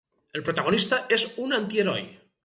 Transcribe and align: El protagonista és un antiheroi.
El 0.37 0.43
protagonista 0.45 0.99
és 1.17 1.25
un 1.43 1.53
antiheroi. 1.59 2.09